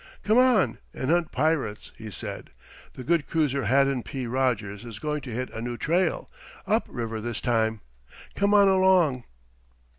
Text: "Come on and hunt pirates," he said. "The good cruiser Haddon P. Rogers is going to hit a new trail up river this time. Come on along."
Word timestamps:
"Come 0.23 0.39
on 0.39 0.79
and 0.95 1.11
hunt 1.11 1.31
pirates," 1.31 1.91
he 1.95 2.09
said. 2.09 2.49
"The 2.95 3.03
good 3.03 3.27
cruiser 3.29 3.65
Haddon 3.65 4.01
P. 4.01 4.25
Rogers 4.25 4.83
is 4.83 4.97
going 4.97 5.21
to 5.21 5.31
hit 5.31 5.51
a 5.51 5.61
new 5.61 5.77
trail 5.77 6.27
up 6.65 6.85
river 6.89 7.21
this 7.21 7.39
time. 7.39 7.81
Come 8.33 8.51
on 8.55 8.67
along." 8.67 9.25